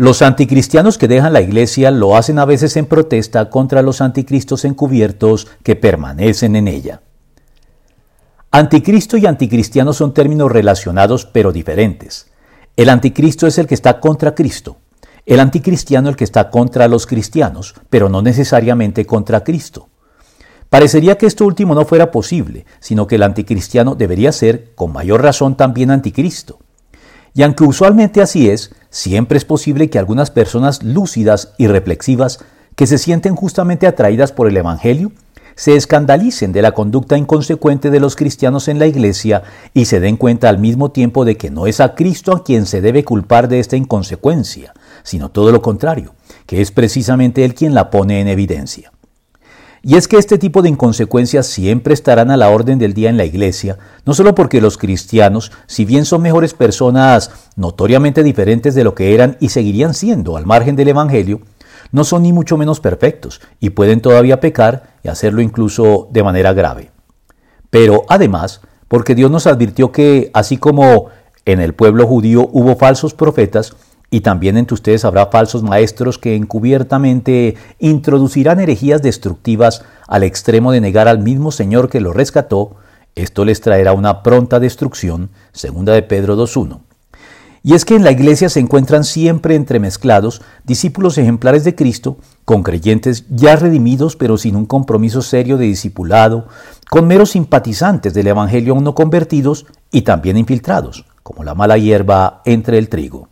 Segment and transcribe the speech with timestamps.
[0.00, 4.64] Los anticristianos que dejan la iglesia lo hacen a veces en protesta contra los anticristos
[4.64, 7.02] encubiertos que permanecen en ella.
[8.50, 12.30] Anticristo y anticristiano son términos relacionados pero diferentes.
[12.76, 14.78] El anticristo es el que está contra Cristo,
[15.26, 19.90] el anticristiano el que está contra los cristianos, pero no necesariamente contra Cristo.
[20.70, 25.22] Parecería que esto último no fuera posible, sino que el anticristiano debería ser, con mayor
[25.22, 26.58] razón, también anticristo.
[27.34, 32.40] Y aunque usualmente así es, siempre es posible que algunas personas lúcidas y reflexivas
[32.76, 35.12] que se sienten justamente atraídas por el Evangelio
[35.54, 39.42] se escandalicen de la conducta inconsecuente de los cristianos en la iglesia
[39.74, 42.66] y se den cuenta al mismo tiempo de que no es a Cristo a quien
[42.66, 46.14] se debe culpar de esta inconsecuencia, sino todo lo contrario,
[46.46, 48.92] que es precisamente Él quien la pone en evidencia.
[49.82, 53.16] Y es que este tipo de inconsecuencias siempre estarán a la orden del día en
[53.16, 58.84] la iglesia, no solo porque los cristianos, si bien son mejores personas notoriamente diferentes de
[58.84, 61.40] lo que eran y seguirían siendo al margen del Evangelio,
[61.92, 66.52] no son ni mucho menos perfectos y pueden todavía pecar y hacerlo incluso de manera
[66.52, 66.90] grave.
[67.70, 71.06] Pero además, porque Dios nos advirtió que así como
[71.46, 73.74] en el pueblo judío hubo falsos profetas,
[74.10, 80.80] y también entre ustedes habrá falsos maestros que encubiertamente introducirán herejías destructivas al extremo de
[80.80, 82.76] negar al mismo Señor que lo rescató.
[83.14, 86.80] Esto les traerá una pronta destrucción, segunda de Pedro 2.1.
[87.62, 92.62] Y es que en la iglesia se encuentran siempre entremezclados discípulos ejemplares de Cristo, con
[92.62, 96.48] creyentes ya redimidos pero sin un compromiso serio de discipulado,
[96.88, 102.40] con meros simpatizantes del Evangelio aún no convertidos y también infiltrados, como la mala hierba
[102.46, 103.28] entre el trigo.